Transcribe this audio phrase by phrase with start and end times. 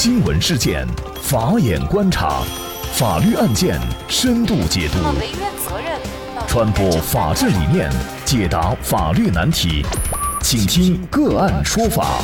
[0.00, 0.86] 新闻事件，
[1.20, 2.44] 法眼观察，
[2.94, 4.98] 法律案件深度解读，
[6.46, 7.90] 传播法治理念，
[8.24, 9.84] 解答法律难题，
[10.40, 12.22] 请听个案说法。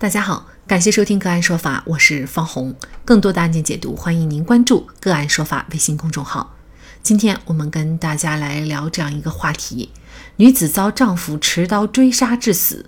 [0.00, 2.74] 大家好，感谢收听个案说法，我是方红。
[3.04, 6.56] 更多的案件解读，欢迎您关注个案说法微信公众号。
[7.04, 9.92] 今天我们跟大家来聊这样一个话题：
[10.38, 12.84] 女子遭丈夫持刀追杀致死。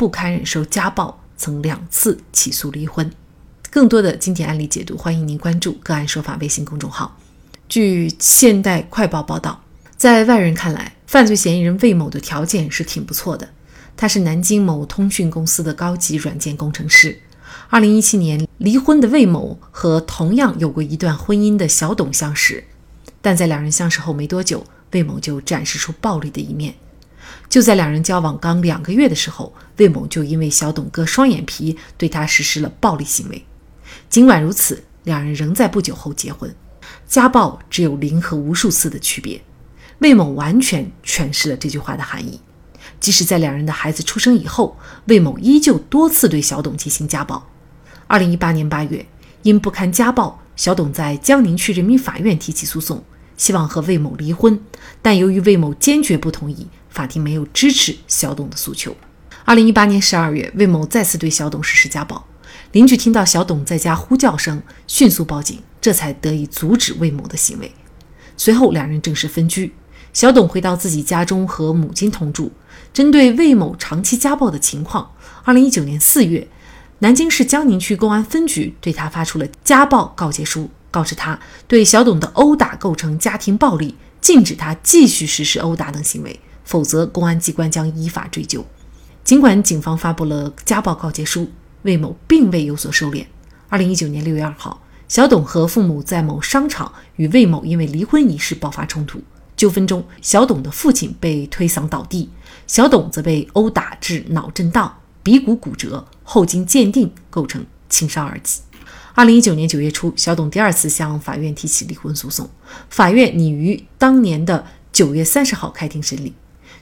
[0.00, 3.12] 不堪忍受家暴，曾两次起诉离婚。
[3.68, 7.18] 更多的经典案例解读，欢迎您关注“个案说法”微信公众号。
[7.68, 9.62] 据《现代快报》报道，
[9.98, 13.46] 在外人看来，犯罪嫌疑人魏某的条件是挺不错的。
[13.94, 17.20] 他是南京某通讯公司的高级软件工程师。
[17.68, 22.64] 二零一七年离婚的魏某和同样有过一段婚姻的小董相识，
[23.20, 26.74] 但在两人相识后没多久，魏某就展示出暴力的一面。
[27.48, 33.44] 就在两人交往刚两个月的时候，魏某就因为小董割双眼皮，对他实施了暴力行为。
[34.08, 36.54] 尽管如此，两人仍在不久后结婚。
[37.06, 39.40] 家暴只有零和无数次的区别。
[39.98, 42.40] 魏某完全诠释了这句话的含义。
[42.98, 47.50] 即使在两人的孩子出生以后，魏某依旧多次对小董进行家暴。
[48.06, 49.06] 二零一八年八月，
[49.42, 53.04] 因不堪家暴，小董在江宁区人民法院提起诉讼，
[53.36, 54.60] 希望和魏某离婚，
[55.02, 56.66] 但由于魏某坚决不同意。
[56.90, 58.96] 法庭没有支持小董的诉求。
[59.44, 62.26] 二零一八年十二月，魏某再次对小董实施家暴，
[62.72, 67.72] 邻居听到小董在家呼叫声，迅速报警，这才得以阻止魏某的行为。
[68.36, 69.72] 随后，两人正式分居。
[70.12, 72.52] 小董回到自己家中和母亲同住。
[72.92, 75.12] 针对魏某长期家暴的情况，
[75.44, 76.48] 二零一九年四月，
[76.98, 86.40] 南京市江宁区公安分局对他发出了家暴告诫书，告知他对小董的殴打构成家庭暴力，禁止他继续实施殴打等行为。
[86.70, 88.64] 否则，公安机关将依法追究。
[89.24, 91.50] 尽管警方发布了家暴告诫书，
[91.82, 93.26] 魏某并未有所收敛。
[93.68, 99.20] 二零一九年六月二号，小董和父母在某商场与魏某因为离婚一事爆发冲突。
[99.56, 102.30] 纠纷中，小董的父亲被推搡倒地，
[102.68, 108.60] 小董则被殴打致脑震荡、鼻骨骨折，后经鉴定构成轻伤二级。
[109.16, 112.48] 二零一九年九月初，小董第二次向法院提起离婚诉讼，
[112.88, 116.32] 法院拟于当年的九月三十号开庭审理。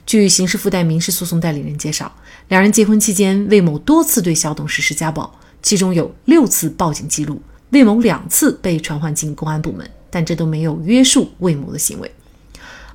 [0.09, 2.11] 据刑事附带民事诉讼代理人介绍，
[2.47, 7.39] 两人结婚期间，魏某多次对小董实施家暴，其中有六次报警记录，
[7.69, 12.11] 魏某两次被传唤进公安部门，但这都没有约束魏某的行为。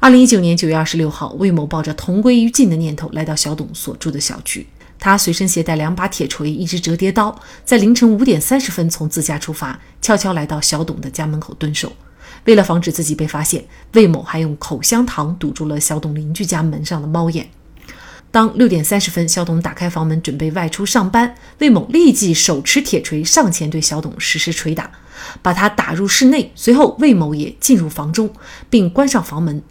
[0.00, 4.66] 二零一九年九月二十六号，魏某抱着同归于尽的念头来到小董所住的小区，
[4.98, 11.92] 他随身携带两把铁锤、一支折叠刀，在凌晨五点三十分从自家出发，悄悄来到小董的家门口蹲守。
[12.44, 17.48] 为了防止自己被发现，魏某还用口香糖堵住了小董邻居家门上的猫眼。
[18.30, 24.90] 当六点三十分，小董打开房门准备外出上班，魏某立即手持铁锤上前对小董实施捶打，
[25.40, 26.50] 把他打入室内。
[26.56, 28.32] 随后，魏某也进入房中，
[28.68, 29.62] 并关上房门。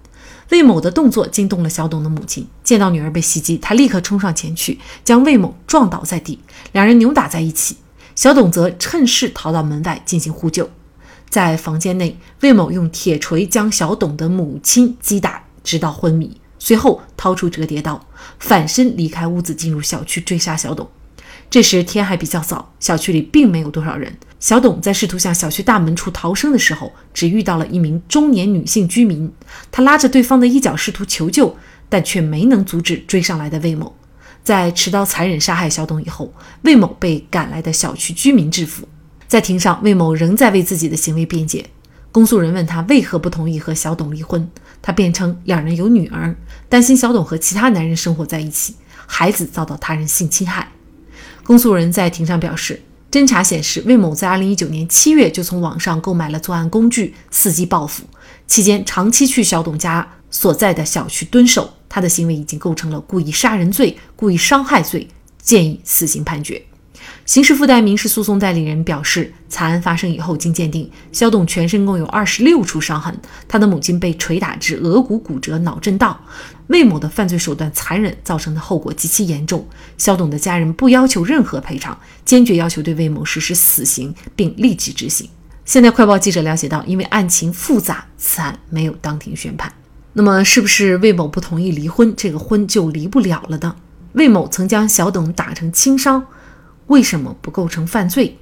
[0.49, 6.39] 魏某的动作惊动了小董的母亲，见到女儿被袭击，她立刻冲上前去，将魏某撞倒在地，
[6.71, 7.77] 两人扭打在一起。
[8.15, 10.69] 小董则趁势逃到门外进行呼救。
[11.33, 16.39] 在房间内，魏某用铁锤将小董的母亲击打，直到昏迷。
[16.59, 17.99] 随后掏出折叠刀，
[18.37, 20.87] 反身离开屋子，进入小区追杀小董。
[21.49, 24.15] 这时天还比较早，小区里并没有多少人。
[24.39, 29.33] 小董在试图向小区大门处逃生的时候，只遇到了一名中年女性居民。
[29.71, 31.57] 他拉着对方的衣角试图求救，
[31.89, 33.95] 但却没能阻止追上来的魏某。
[34.43, 38.87] 在持刀残忍杀害小董以后，魏某被赶来的小区居民制服。
[39.33, 41.65] 在庭上，魏某仍在为自己的行为辩解。
[42.11, 44.47] 公诉人问他为何不同意和小董离婚，
[44.79, 46.35] 他辩称两人有女儿，
[46.69, 48.75] 担心小董和其他男人生活在一起，
[49.07, 50.71] 孩子遭到他人性侵害。
[51.43, 58.03] 公诉人在庭上表示，侦查显示，魏某在2019年7月就从网上购买了作案工具，伺机报复，
[58.45, 65.07] 期间长期去小董家所在的小区蹲守，他的行为已经构成了故意杀人罪、故意伤害罪，
[65.41, 66.61] 建议死刑判决。
[67.25, 73.17] 刑事附带民事诉讼代理人表示，惨案发生以后，经鉴定，肖董全身共有二十六处伤痕，
[73.47, 76.19] 他的母亲被捶打致额骨骨折、脑震荡。
[76.67, 79.65] 魏某的犯罪手段残忍，造成的后果极其严重。
[79.97, 85.29] 肖董的家人不要求任何赔偿，坚决要求对魏某实施死刑，并立即执行。
[85.63, 89.71] 现代快报记者了解到，因为案情复杂，此案没有当庭宣判。
[90.11, 93.77] 那么，是不是魏某不同意离婚，这个婚就离不了了呢？
[94.11, 96.25] 魏某曾将小董打成轻伤。
[96.87, 98.37] 为什么不构成犯罪？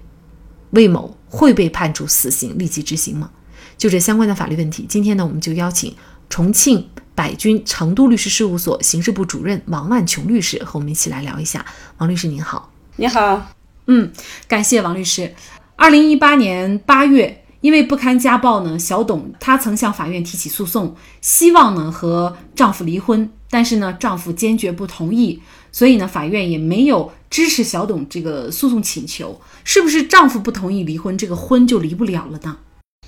[0.71, 3.29] 魏某会被判处死刑立即执行吗？
[3.77, 5.95] 就这相关的法律问题，今天呢，我们就邀请
[6.29, 11.65] 重庆百君成都律师事务所刑事部主任王万琼律师和我们一起来聊一下。
[11.97, 13.47] 王律师您好，你好，
[13.87, 14.11] 嗯，
[14.47, 15.33] 感谢王律师。
[15.75, 25.41] 二零一八年八月，因为不堪家暴呢，小董她曾向法院提起诉讼，希望呢和丈夫离婚，但是呢丈夫坚决不同意，
[25.71, 29.39] 所以呢法院也没有支持小董这个诉讼请求。
[29.63, 32.57] 是不是丈夫不同意离婚，这个婚就离不了了呢？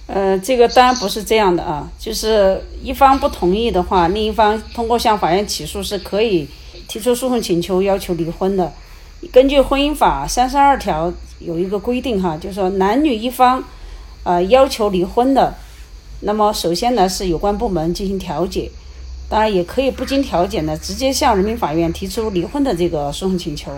[0.06, 6.48] 呃，这个当然不是这样的啊，就是一方不同意的话，另一方通过向法院起诉是可以
[6.88, 8.72] 提出诉讼请求要求离婚的。
[9.32, 13.64] 根据婚姻法三十二条有一个规定哈，就是说男女一方
[14.24, 15.56] 呃要求离婚的，
[16.22, 18.70] 那么首先呢是有关部门进行调解，
[19.30, 23.72] 当然也可以不经调解呢直接向人民法院提出离婚的这个诉讼请求。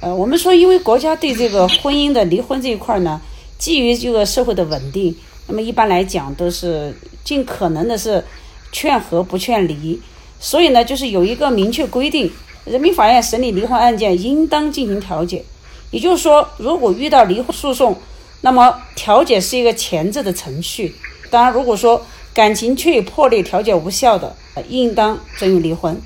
[0.00, 3.20] 呃，我们说因为国家对这个婚姻的离婚这一块呢。
[3.58, 5.12] 基于这个社会的稳定，
[5.48, 8.24] 那么一般来讲都是尽可能的是
[8.70, 10.00] 劝和不劝离，
[10.38, 12.30] 所以呢，就是有一个明确规定，
[12.64, 15.44] 人民法院审理离婚案件应当进行调解。
[15.90, 17.96] 也就是说，如果遇到离婚诉讼，
[18.42, 20.94] 那么调解是一个前置的程序。
[21.28, 22.00] 当然，如果说
[22.38, 24.32] 感情确已破裂、调解无效的，
[24.68, 26.00] 应当准予离婚。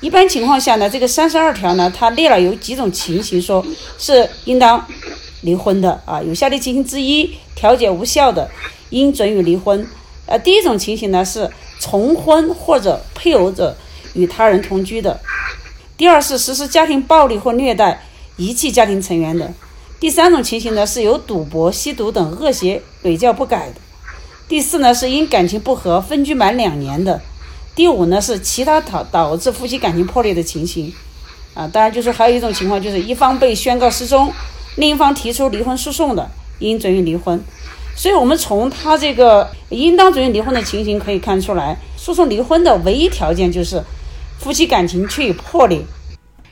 [0.00, 3.62] 一般情况下呢，这个三十二条呢，它列了有几种情形，说
[3.98, 4.82] 是应当。
[5.42, 8.50] 离婚的啊，有效的情形之一，调解无效的，
[8.88, 9.86] 应准予离婚。
[10.24, 11.48] 呃，第一种情形呢是
[11.78, 13.76] 重婚或者配偶者
[14.14, 15.20] 与他人同居的；
[15.98, 18.02] 第二是实施家庭暴力或虐待、
[18.38, 19.46] 遗弃家庭成员的；
[20.00, 23.74] 第三种情形呢是有赌博、吸毒等恶习屡教不改的；
[24.48, 27.18] 第四呢是因感情不和分居满两年的；
[27.74, 30.92] 第五呢是其他导导致夫妻感情破裂的情形。
[31.54, 34.32] 啊，当然就是还有一种情况，就是一方被宣告失踪。
[34.76, 37.42] 另一方提出离婚诉讼的，应准予离婚。
[37.96, 43.82] 所以，我们从他这个应当准予离婚的情形可以看出来，诉讼离婚的唯一条件就是
[44.38, 45.80] 夫妻感情确已破裂。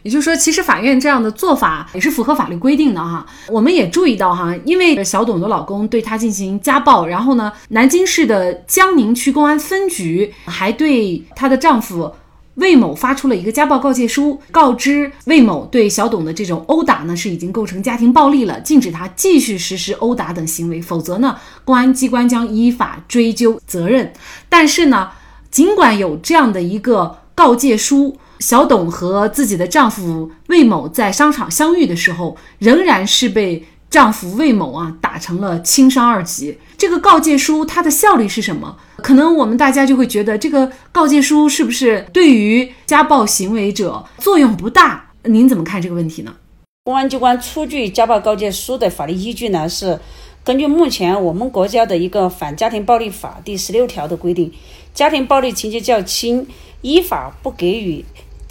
[0.05, 3.27] 也就是说，其实法院这样的做法也是符合法律规定的哈。
[3.49, 12.13] 我们也注意到哈，因为小董的老公对她进行家暴，然后呢，南京市的江宁区公安分局还对她的丈夫。
[12.57, 24.13] 魏某发出了一个家暴告诫书，告知魏某对小董的这种殴打呢是已经构成家庭暴力了，禁止他继续实施殴打等行为，否则呢，公安机关将依法追究责任。
[24.49, 25.11] 但是呢，
[25.51, 33.65] 尽管有这样的一个告诫书，小董和自己的丈夫魏某在商场相遇的时候，仍然是被。
[33.91, 36.59] 丈夫魏某啊，打成了轻伤二级。
[36.77, 38.77] 这个告诫书它的效力是什么？
[38.97, 45.11] 可能我们大家就会觉得，这个告诫书是不是对于家暴行为者作用不大？
[45.23, 46.35] 您怎么看这个问题呢？
[46.83, 50.01] 公安机关出具家暴告诫书的法律依据呢，是
[50.43, 54.53] 根据目前我们国家的一个反家庭暴力法第十六条的规定，
[54.93, 56.45] 家庭暴力情节较轻，
[56.81, 58.05] 依法不给予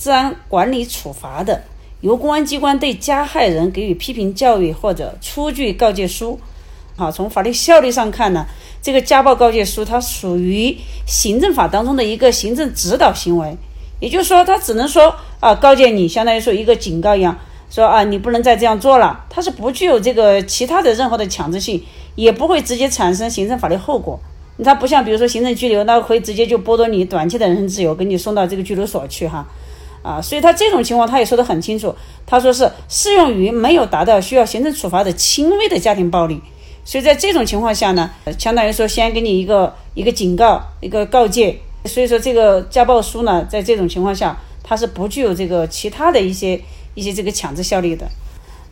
[0.04, 1.64] 治安管理处罚的。
[2.02, 6.38] 由公安机关对加害人给予批评教育或者出具告诫书，
[6.98, 8.46] 好，从法律效力上看呢，
[8.82, 10.78] 这个家暴告诫书它属于
[11.08, 13.56] 行政法当中的一个行政指导行为，
[14.02, 17.40] 也就是说，它只能说啊告诫你，相当于说一个警告一样，
[17.70, 21.82] 说啊你不能再这样做了，它是不具有这个其他的任何的强制性，
[22.16, 24.20] 也不会直接产生行政法律后果。
[24.62, 29.48] 它不像比如说行政拘留，那可以直接就剥夺你短期的人身自由，给你送到这个拘留所去哈。
[30.04, 31.96] 啊，所以他这种情况他也说得很清楚，
[32.26, 36.40] 他说是适用于没有达到需要行政处罚的轻微的家庭暴力。
[36.86, 41.58] 所以在这种情况下呢，相当于说先给你一个一个警告，一个告诫。
[41.86, 46.62] 所以说这个家暴书呢，在这种情况下，它是不具有这个其他的一些
[46.94, 48.06] 一些这个强制效力的。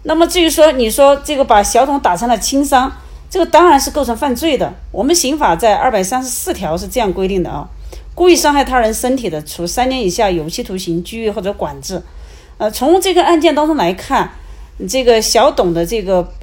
[0.03, 2.91] 那么至于说你说这个把小董打成了轻伤，
[3.29, 4.73] 这个当然是构成犯罪的。
[4.91, 7.69] 我们刑法在二百三十四条是这样规定的啊。
[8.13, 12.01] 故意伤害他人身体的，处三年以下有期徒刑、拘役或者管制。
[12.57, 14.31] 呃，从这个案件当中来看，
[14.87, 16.33] 这个小董的这个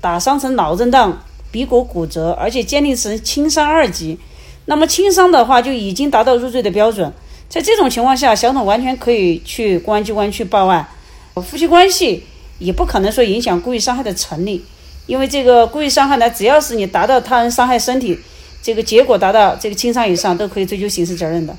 [0.00, 4.18] 打伤成脑震荡、鼻骨骨折，而且鉴定成轻伤二级。
[4.64, 7.12] 那么轻伤的话，就已经达到入罪的标准。
[7.48, 10.88] 在这种情况下，小董完全可以去公安机关去报案。
[11.34, 12.24] 夫妻关系
[12.58, 14.64] 也不可能说影响故意伤害的成立，
[15.06, 18.18] 因为这个故意伤害呢，只要是你达到他人伤害身体。
[18.64, 21.54] 这个结果达到这个轻伤以上，都可以追究刑事责任的，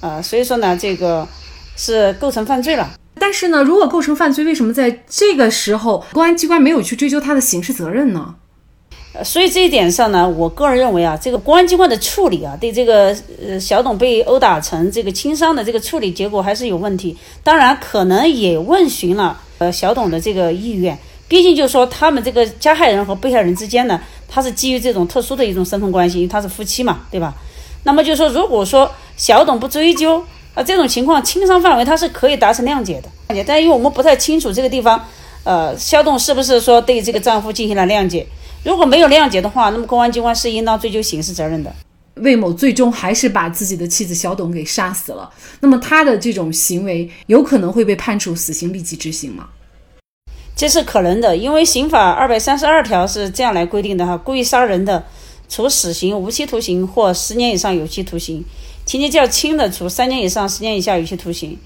[0.00, 1.26] 啊，所以说呢，这个
[1.74, 2.92] 是构成犯罪了。
[3.18, 8.34] 但是呢，如果构成犯罪，为什么在这个时候公安机关没有去追究他的刑事责任呢？
[9.14, 17.16] 呃，所以这一点上呢，我个人认为啊，这个公安机关的处理啊，对这个呃小董被殴打成这个轻伤的这个处理结果还是有问题。
[17.42, 20.98] 当然，可能也问询了呃小董的这个意愿。
[21.26, 27.34] 毕竟就是说，他们这个加害人和被害人之间呢，他是基于这种特殊的一种身份关系，因为他是夫妻嘛，对吧？
[27.84, 30.22] 那么就是说，如果说小董不追究
[30.54, 33.08] 啊，这种情况轻伤范围他是可以达成谅解的。
[33.28, 35.02] 谅解，但因为我们不太清楚这个地方，
[35.44, 38.26] 呃，肖董是不是说对这个丈夫进行了谅解？
[38.62, 41.74] 如果没有谅解的话，那么公安机关是应当追究刑事责任的。
[42.16, 45.28] 魏某最终还是把自己的妻子小董给杀死了，
[45.60, 49.48] 那么他的这种行为有可能会被判处死刑立即执行吗？
[50.56, 55.04] 这是可能的，因为刑法二百三十二条是这样来规定的哈，故意杀人的，
[55.48, 58.40] 处死刑、无期徒刑或十年以上有期徒刑；
[58.86, 61.58] 情节较轻的，处三年以上十年以下有期徒刑。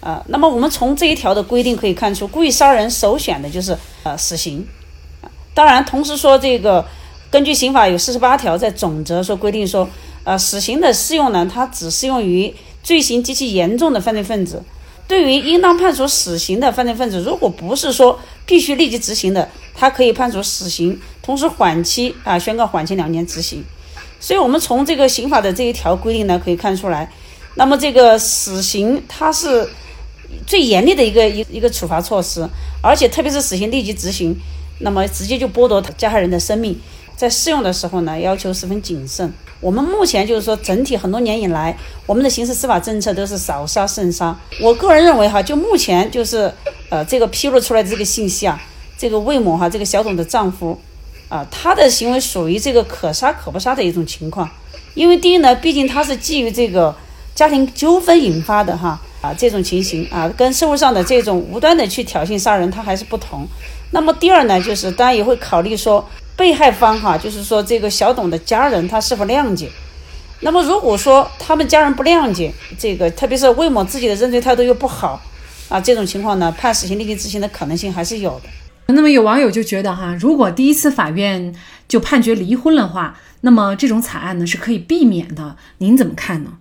[0.00, 4.64] 啊，那么我们从这一条的规定可以看出，故意杀人首选的就是呃死刑。
[5.54, 6.84] 当然，同时说这个，
[7.30, 9.88] 根据刑法有四十八条在总则说规定说，
[10.24, 14.62] 呃，死刑的适用呢，它只适用于罪行极其严重的犯罪分子。
[15.08, 23.64] 对于应当判处死刑的犯罪分子，如果不是说必须立即执行的，他可以判处死刑，同时缓期啊，宣告缓期两年执行。
[24.18, 27.08] 所以，我们从这个刑法的这一条规定呢，可以看出来，
[27.54, 29.68] 那么这个死刑它是
[30.46, 32.48] 最严厉的一个一一个处罚措施，
[32.82, 34.36] 而且特别是死刑立即执行，
[34.80, 36.80] 那么直接就剥夺加害人的生命，
[37.14, 39.32] 在适用的时候呢，要求十分谨慎。
[39.60, 44.38] 我们目前就是说，整体很多年以来，我们的刑事司法政策都是少杀慎杀。
[44.60, 46.52] 我个人认为哈，就目前就是，
[46.90, 48.60] 呃，这个披露出来的这个信息啊，
[48.98, 50.78] 这个魏某哈，这个小董的丈夫，
[51.30, 54.48] 啊，他的行为属于这个可杀可不杀的一种情况。
[54.94, 56.94] 因为第一呢，毕竟他是基于这个
[57.34, 63.46] 家庭纠纷引发的哈，啊，这种情形啊，跟社会上的这种无端的去挑衅杀人，他还是不同。
[63.92, 66.06] 那么第二呢，就是当然也会考虑说。
[66.36, 69.70] 被害方哈，就是说这个小董的家人他是否谅解？
[70.40, 75.18] 那么如果说他们家人不谅解，这个特别是魏某自己的认罪态度又不好
[75.70, 78.48] 啊，这种情况呢，判死刑立即执行的可能性还是有的。
[78.88, 81.54] 那么有网友就觉得哈，如果第一次法院
[81.88, 85.56] 就判决离婚的话，那么这种惨案呢是可以避免的。
[85.78, 86.52] 您怎么看呢？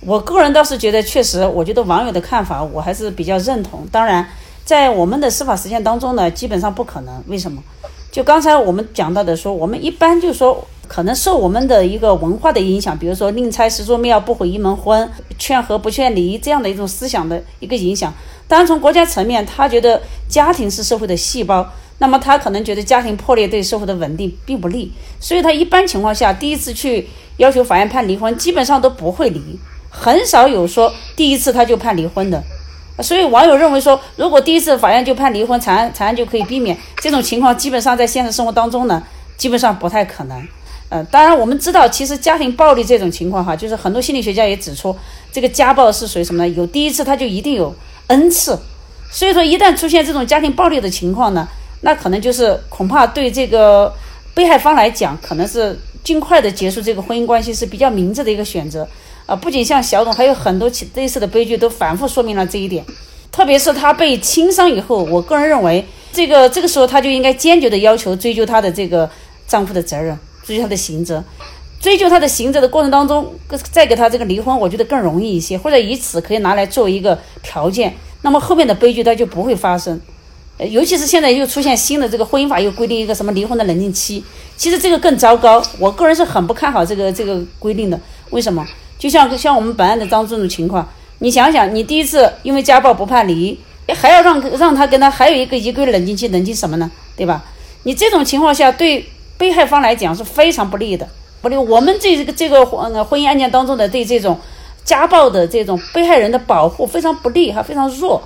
[0.00, 3.86] 我个人倒是觉得，确实，我觉得网友的看法我还是比较认同。
[3.90, 4.28] 当然，
[4.64, 7.22] 在我们的司法实践当中呢，基本上不可能。
[7.28, 7.62] 为什么？
[8.14, 18.14] 就刚才我们讲到的，说我们一般就是说，可能受我们的一个文化的影响，比如说宁拆十座庙，不毁一门婚，劝和不劝离这样的一种思想的一个影响。
[18.46, 21.68] 当然，从国家层面，他觉得家庭是社会的细胞，
[21.98, 29.58] 那么他可能觉得家庭破裂对社会的稳定并不利，所以他一般情况下第一次去要求法院判离婚，基本上都不会离，
[29.90, 32.40] 很少有说第一次他就判离婚的。
[33.02, 36.76] 所以网友认为说，如果第一次法院就判离婚，惨案惨案就可以避免。
[36.98, 39.02] 这种情况基本上在现实生活当中呢，
[39.36, 40.48] 基本上不太可能。
[40.90, 44.96] 呃，当然我们知道，其实家庭暴力这种情况哈，就是很多心理学家也指出，
[45.32, 46.48] 这个家暴是属于什么呢？
[46.50, 47.74] 有第一次，他就一定有
[48.06, 48.56] n 次。
[49.10, 51.48] 所以说，一旦出现这种家庭暴力的情况呢，
[51.80, 53.92] 那可能就是恐怕对这个
[54.34, 58.86] 被害方来讲，可能是尽快的结束这个婚姻关系是比较明智的一个选择。
[59.26, 62.84] 啊，不仅像小董，还有很多其类似的悲剧都反复说明了这一点。
[63.32, 69.10] 特别是他被轻伤以后，我个人认为，这个这个时候他就应该坚决的要求追究他的这个
[69.46, 71.22] 丈夫的责任，追究他的刑责。
[71.80, 73.34] 追究他的刑责的过程当中，
[73.70, 80.00] 再给他这个离婚，我觉得更容易一些，或者以此可以拿来作为一个条件，那么后面的悲剧他就不会发生。
[80.56, 84.24] 呃，尤其是现在又出现新的这个婚姻法，又规定一个什么离婚的冷静期，
[84.56, 85.62] 其实这个更糟糕。
[85.78, 88.00] 我个人是很不看好这个这个规定的。
[88.30, 88.66] 为什么？
[88.98, 93.58] 就像像我们本案的当这种情况，你想想，你第一次因为家暴不判离，
[93.88, 96.90] 还要让让他跟他还有一个一个月冷静期，冷静什么呢？
[97.16, 97.44] 对吧？
[97.82, 101.06] 你这种情况下对被害方来讲是非常不利的，
[101.42, 101.56] 不利。
[101.56, 104.38] 我们这个这个婚婚姻案件当中的对这种
[104.84, 108.22] 家暴的这种被害人的保护非常不利，还非常弱，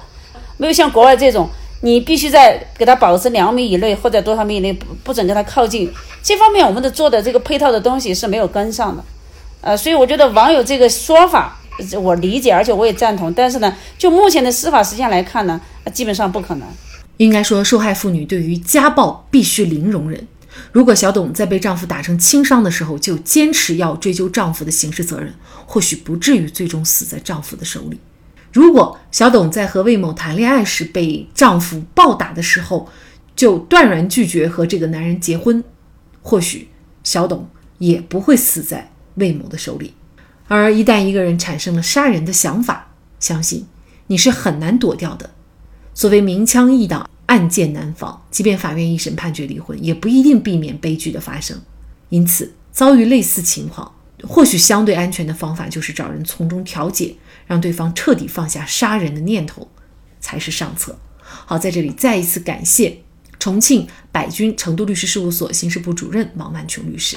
[0.59, 1.49] 没有像国外这种，
[1.83, 9.03] 你必须在给他保持两米以内或者多少米以内不不准跟他靠近，这方面我们的做的这个配套的东西是没有跟上的。
[9.61, 11.59] 呃，所以我觉得网友这个说法，
[12.00, 13.33] 我理解，而且我也赞同。
[13.35, 15.61] 但是呢，就目前的司法实践来看呢，
[15.93, 16.69] 基本上不可能。
[17.17, 20.27] 应该说，受害妇女对于家暴必须零容忍。
[20.73, 25.35] 如果小董在被丈夫打成轻伤的时候就坚持要追究丈夫的刑事责任，
[25.67, 28.00] 或许不至于最终死在丈夫的手里。
[28.53, 32.88] 如果小董在和魏某谈恋爱时被丈夫暴打的时候
[33.37, 35.62] 就断然拒绝和这个男人结婚，
[36.23, 36.69] 或许
[37.05, 37.49] 小董
[37.79, 38.91] 也不会死在。
[39.19, 39.95] 魏某的手里，
[40.47, 43.67] 而一旦一个人产生了杀人的想法，相信
[44.07, 45.31] 你是很难躲掉的。
[45.95, 51.61] 所谓明枪易挡，暗箭难防，即便法院一审判决离婚，也不一定避免悲剧的发生。
[52.09, 59.69] 因此，遭遇类似情况，或许相对安全的方法就是找人从中调解，让对方彻底放下杀人的念头，
[60.21, 60.99] 才是上策。
[61.21, 62.99] 好，在这里再一次感谢
[63.39, 67.17] 重庆百君成都律师事务所刑事部主任王万琼律师。